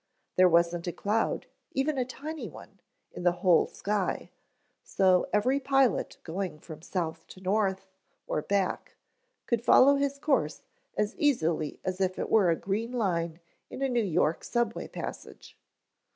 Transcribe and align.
There 0.35 0.49
wasn't 0.49 0.87
a 0.87 0.91
cloud, 0.91 1.45
even 1.73 1.99
a 1.99 2.05
tiny 2.05 2.49
one, 2.49 2.79
in 3.11 3.21
the 3.21 3.33
whole 3.45 3.67
sky, 3.67 4.31
so 4.83 5.29
every 5.31 5.59
pilot 5.59 6.17
going 6.23 6.57
from 6.57 6.81
south 6.81 7.27
to 7.27 7.39
north, 7.39 7.85
or 8.25 8.41
back, 8.41 8.95
could 9.45 9.63
follow 9.63 9.97
his 9.97 10.17
course 10.17 10.63
as 10.97 11.15
easily 11.17 11.79
as 11.85 12.01
if 12.01 12.17
it 12.17 12.31
were 12.31 12.49
a 12.49 12.55
green 12.55 12.93
line 12.93 13.39
in 13.69 13.83
a 13.83 13.89
New 13.89 14.03
York 14.03 14.43
subway 14.43 14.87
passage. 14.87 15.55